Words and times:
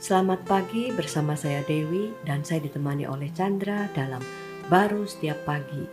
Selamat 0.00 0.40
pagi 0.48 0.88
bersama 0.96 1.36
saya 1.36 1.60
Dewi 1.68 2.08
dan 2.24 2.40
saya 2.40 2.64
ditemani 2.64 3.04
oleh 3.04 3.28
Chandra 3.36 3.84
dalam 3.92 4.24
Baru 4.72 5.04
Setiap 5.04 5.44
Pagi. 5.44 5.84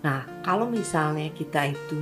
Nah, 0.00 0.24
kalau 0.40 0.64
misalnya 0.72 1.28
kita 1.36 1.68
itu 1.68 2.00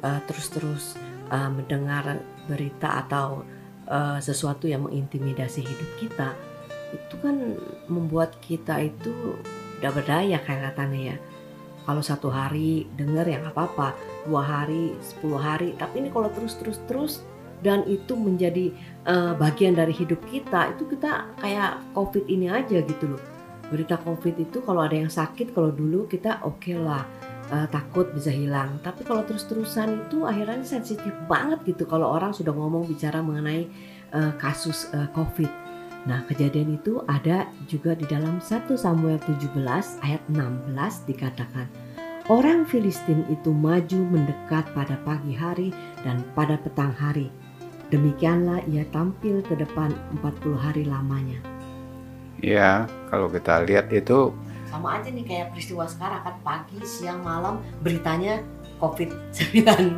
uh, 0.00 0.24
terus-terus 0.24 0.96
uh, 1.28 1.52
mendengar 1.52 2.24
berita 2.48 3.04
atau 3.04 3.44
uh, 3.84 4.16
sesuatu 4.16 4.64
yang 4.64 4.88
mengintimidasi 4.88 5.60
hidup 5.60 5.90
kita, 6.00 6.32
itu 6.96 7.14
kan 7.20 7.60
membuat 7.92 8.40
kita 8.40 8.80
itu 8.80 9.36
udah 9.76 9.92
berdaya 9.92 10.40
kayak 10.40 10.72
katanya 10.72 11.00
ya. 11.12 11.16
Kalau 11.84 12.00
satu 12.00 12.32
hari 12.32 12.88
dengar 12.96 13.28
ya 13.28 13.44
apa-apa, 13.44 13.92
dua 14.24 14.40
hari, 14.40 14.96
sepuluh 15.04 15.36
hari, 15.36 15.76
tapi 15.76 16.00
ini 16.00 16.08
kalau 16.08 16.32
terus-terus-terus 16.32 17.20
dan 17.64 17.80
itu 17.88 18.12
menjadi 18.12 18.68
uh, 19.08 19.32
bagian 19.40 19.72
dari 19.72 19.96
hidup 19.96 20.20
kita 20.28 20.76
itu 20.76 20.84
kita 20.84 21.32
kayak 21.40 21.80
covid 21.96 22.28
ini 22.28 22.52
aja 22.52 22.84
gitu 22.84 23.16
loh. 23.16 23.22
Berita 23.72 23.96
covid 24.04 24.36
itu 24.36 24.60
kalau 24.60 24.84
ada 24.84 24.92
yang 24.92 25.08
sakit 25.08 25.56
kalau 25.56 25.72
dulu 25.72 26.04
kita 26.04 26.44
oke 26.44 26.60
okay 26.60 26.76
lah 26.76 27.08
uh, 27.48 27.66
takut 27.72 28.12
bisa 28.12 28.28
hilang. 28.28 28.76
Tapi 28.84 29.08
kalau 29.08 29.24
terus-terusan 29.24 30.04
itu 30.06 30.28
akhirnya 30.28 30.60
sensitif 30.62 31.16
banget 31.24 31.64
gitu 31.64 31.88
kalau 31.88 32.12
orang 32.12 32.36
sudah 32.36 32.52
ngomong 32.52 32.84
bicara 32.84 33.24
mengenai 33.24 33.64
uh, 34.12 34.36
kasus 34.36 34.92
uh, 34.92 35.08
covid. 35.16 35.48
Nah, 36.04 36.20
kejadian 36.28 36.76
itu 36.76 37.00
ada 37.08 37.48
juga 37.64 37.96
di 37.96 38.04
dalam 38.04 38.36
1 38.36 38.68
Samuel 38.76 39.16
17 39.24 39.56
ayat 40.04 40.20
16 40.28 40.76
dikatakan, 41.08 41.64
Orang 42.28 42.68
Filistin 42.68 43.24
itu 43.32 43.56
maju 43.56 44.00
mendekat 44.12 44.68
pada 44.76 45.00
pagi 45.08 45.32
hari 45.32 45.72
dan 46.04 46.20
pada 46.36 46.60
petang 46.60 46.92
hari 46.92 47.32
Demikianlah 47.94 48.66
ia 48.66 48.82
tampil 48.90 49.38
ke 49.46 49.54
depan 49.54 49.94
40 50.18 50.58
hari 50.58 50.82
lamanya. 50.82 51.38
Ya, 52.42 52.90
kalau 53.06 53.30
kita 53.30 53.62
lihat 53.62 53.86
itu 53.94 54.34
sama 54.66 54.98
aja 54.98 55.14
nih 55.14 55.22
kayak 55.22 55.54
peristiwa 55.54 55.86
sekarang 55.86 56.26
kan 56.26 56.34
pagi, 56.42 56.82
siang, 56.82 57.22
malam 57.22 57.62
beritanya 57.86 58.42
COVID-19. 58.82 59.94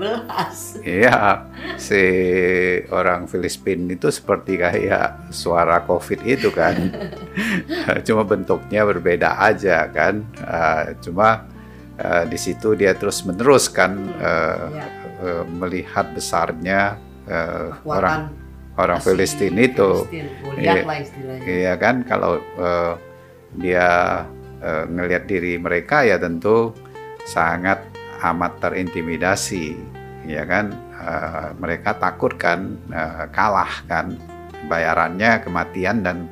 Iya, 0.84 1.48
si 1.80 2.04
orang 2.92 3.24
Filipin 3.24 3.88
itu 3.88 4.12
seperti 4.12 4.60
kayak 4.60 5.32
suara 5.32 5.80
COVID 5.88 6.20
itu 6.28 6.52
kan. 6.52 6.76
cuma 8.06 8.28
bentuknya 8.28 8.84
berbeda 8.84 9.40
aja 9.40 9.88
kan. 9.88 10.20
Uh, 10.44 10.92
cuma 11.00 11.48
uh, 11.96 12.28
di 12.28 12.36
situ 12.36 12.76
dia 12.76 12.92
terus 12.92 13.24
meneruskan 13.24 13.96
uh, 14.20 14.68
ya. 14.68 14.86
uh, 15.24 15.44
melihat 15.48 16.12
besarnya 16.12 17.05
uh, 17.30 17.74
orang 17.86 18.30
orang 18.76 19.00
Filistin 19.00 19.56
itu, 19.56 20.04
iya, 20.60 20.84
iya 21.48 21.74
kan? 21.80 22.04
Kalau 22.04 22.36
uh, 22.60 22.94
dia 23.56 24.20
uh, 24.60 24.84
ngelihat 24.84 25.24
diri 25.24 25.56
mereka 25.56 26.04
ya 26.04 26.20
tentu 26.20 26.76
sangat 27.24 27.80
amat 28.20 28.60
terintimidasi, 28.60 29.76
ya 30.28 30.44
kan? 30.44 30.76
Uh, 30.96 31.56
mereka 31.56 31.96
takut 31.96 32.36
kan? 32.36 32.76
Uh, 32.92 33.24
kalah 33.32 33.80
kan? 33.88 34.12
Bayarannya 34.68 35.40
kematian 35.40 36.04
dan 36.04 36.28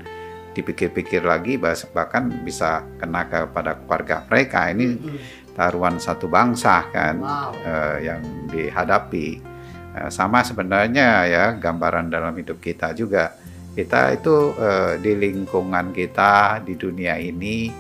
dipikir-pikir 0.55 1.25
lagi 1.25 1.59
bahkan 1.59 2.31
bisa 2.45 2.85
kena 3.01 3.25
kepada 3.25 3.79
keluarga 3.85 4.23
mereka. 4.29 4.69
Ini 4.69 5.01
taruhan 5.57 5.97
satu 5.97 6.29
bangsa 6.29 6.93
kan? 6.93 7.25
Wow. 7.25 7.57
uh, 7.65 7.97
yang 8.05 8.21
dihadapi 8.53 9.54
Eh, 9.95 10.11
sama 10.11 10.43
sebenarnya 10.43 11.31
ya 11.31 11.45
gambaran 11.55 12.11
dalam 12.11 12.35
hidup 12.35 12.59
kita 12.59 12.91
juga. 12.99 13.31
Kita 13.75 14.11
itu 14.11 14.55
eh, 14.59 14.99
di 14.99 15.15
lingkungan 15.15 15.95
kita 15.95 16.63
di 16.67 16.75
dunia 16.75 17.15
ini 17.19 17.71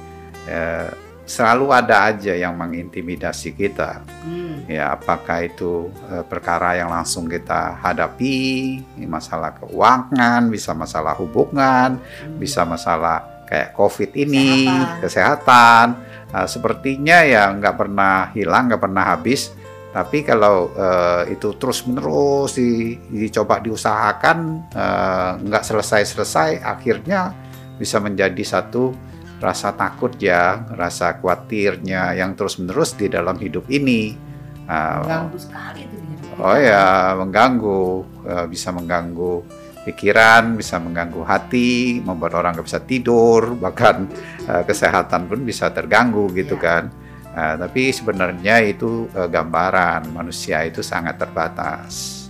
eh, 0.46 0.90
selalu 1.26 1.74
ada 1.74 2.14
aja 2.14 2.38
yang 2.38 2.54
mengintimidasi 2.54 3.58
kita. 3.58 4.06
Hmm. 4.22 4.62
Ya, 4.70 4.94
apakah 4.94 5.42
itu 5.42 5.90
eh, 6.06 6.22
perkara 6.22 6.78
yang 6.78 6.94
langsung 6.94 7.26
kita 7.26 7.82
hadapi, 7.82 8.78
masalah 9.10 9.50
keuangan, 9.58 10.46
bisa 10.46 10.70
masalah 10.70 11.18
hubungan, 11.18 11.98
hmm. 11.98 12.38
bisa 12.38 12.62
masalah 12.62 13.42
kayak 13.50 13.74
COVID 13.74 14.14
ini, 14.14 14.70
kesehatan. 15.02 15.02
kesehatan. 15.02 15.86
Nah, 16.34 16.46
sepertinya 16.46 17.18
ya 17.26 17.50
nggak 17.50 17.74
pernah 17.74 18.30
hilang, 18.34 18.70
nggak 18.70 18.82
pernah 18.82 19.04
habis 19.14 19.54
tapi 19.94 20.26
kalau 20.26 20.74
uh, 20.74 21.22
itu 21.30 21.54
terus 21.54 21.86
menerus 21.86 22.58
di, 22.58 22.98
dicoba 22.98 23.62
diusahakan 23.62 24.66
uh, 24.74 25.38
nggak 25.38 25.62
selesai-selesai, 25.62 26.66
akhirnya 26.66 27.30
bisa 27.78 28.02
menjadi 28.02 28.42
satu 28.42 28.90
rasa 29.38 29.70
takut 29.78 30.10
ya, 30.18 30.66
rasa 30.74 31.22
khawatirnya 31.22 32.10
yang 32.18 32.34
terus 32.34 32.58
menerus 32.58 32.98
di 32.98 33.06
dalam 33.06 33.38
hidup 33.38 33.70
ini. 33.70 34.18
Uh, 34.66 34.98
mengganggu 35.06 35.38
sekali 35.38 35.86
itu. 35.86 35.96
Oh 36.42 36.58
ya, 36.58 37.14
mengganggu, 37.14 37.82
uh, 38.26 38.46
bisa 38.50 38.74
mengganggu 38.74 39.46
pikiran, 39.86 40.58
bisa 40.58 40.82
mengganggu 40.82 41.22
hati, 41.22 42.02
membuat 42.02 42.34
orang 42.34 42.58
nggak 42.58 42.66
bisa 42.66 42.82
tidur, 42.82 43.54
bahkan 43.62 44.10
uh, 44.50 44.66
kesehatan 44.66 45.30
pun 45.30 45.46
bisa 45.46 45.70
terganggu 45.70 46.26
gitu 46.34 46.58
ya. 46.58 46.82
kan. 46.82 47.03
Nah, 47.34 47.58
tapi 47.58 47.90
sebenarnya 47.90 48.62
itu 48.62 49.10
uh, 49.10 49.26
gambaran 49.26 50.14
manusia 50.14 50.62
itu 50.62 50.86
sangat 50.86 51.18
terbatas. 51.18 52.22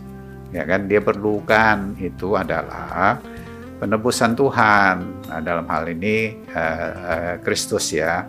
Ya 0.48 0.64
kan 0.64 0.88
dia 0.88 1.04
perlukan 1.04 1.92
itu 2.00 2.40
adalah 2.40 3.20
penebusan 3.76 4.32
Tuhan. 4.32 4.96
Nah, 5.28 5.40
dalam 5.44 5.68
hal 5.68 5.92
ini 5.92 6.40
uh, 6.56 7.36
Kristus 7.44 7.92
ya 7.92 8.24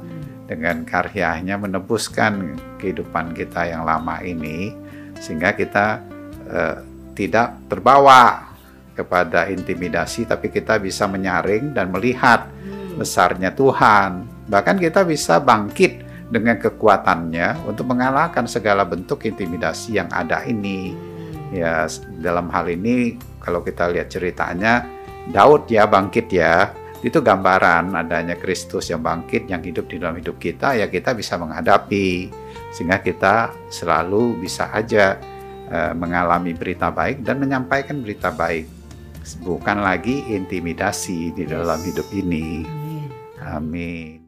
dengan 0.45 0.83
karyanya 0.83 1.55
menebuskan 1.55 2.59
kehidupan 2.77 3.31
kita 3.31 3.71
yang 3.71 3.87
lama 3.87 4.19
ini 4.19 4.75
sehingga 5.23 5.55
kita 5.55 6.03
uh, 6.51 6.77
tidak 7.15 7.55
terbawa 7.71 8.51
kepada 8.99 9.47
intimidasi 9.47 10.27
tapi 10.27 10.51
kita 10.51 10.75
bisa 10.75 11.07
menyaring 11.07 11.71
dan 11.71 11.87
melihat 11.87 12.51
hmm. 12.51 12.99
besarnya 12.99 13.55
Tuhan. 13.55 14.27
Bahkan 14.51 14.75
kita 14.77 15.07
bisa 15.07 15.39
bangkit 15.39 16.04
dengan 16.29 16.57
kekuatannya 16.57 17.69
untuk 17.69 17.89
mengalahkan 17.93 18.49
segala 18.49 18.85
bentuk 18.85 19.25
intimidasi 19.25 20.01
yang 20.01 20.09
ada 20.09 20.41
ini. 20.45 20.95
Ya, 21.53 21.85
dalam 22.19 22.49
hal 22.49 22.67
ini 22.73 23.21
kalau 23.37 23.61
kita 23.61 23.93
lihat 23.93 24.09
ceritanya 24.09 24.83
Daud 25.29 25.69
ya 25.69 25.85
bangkit 25.85 26.27
ya. 26.33 26.73
Itu 27.05 27.21
gambaran 27.21 27.93
adanya 27.93 28.33
Kristus 28.33 28.89
yang 28.89 29.05
bangkit 29.05 29.45
yang 29.45 29.61
hidup 29.61 29.85
di 29.85 30.01
dalam 30.01 30.17
hidup 30.17 30.41
kita 30.41 30.73
ya 30.73 30.89
kita 30.89 31.13
bisa 31.13 31.37
menghadapi 31.37 32.33
sehingga 32.73 32.97
kita 32.97 33.53
selalu 33.69 34.41
bisa 34.41 34.73
aja 34.73 35.21
uh, 35.69 35.93
mengalami 35.93 36.57
berita 36.57 36.89
baik 36.89 37.21
dan 37.21 37.37
menyampaikan 37.37 38.01
berita 38.01 38.33
baik 38.33 38.65
bukan 39.41 39.85
lagi 39.85 40.21
intimidasi 40.29 41.33
di 41.33 41.43
dalam 41.45 41.77
hidup 41.81 42.05
ini. 42.13 42.65
Amin. 43.41 44.21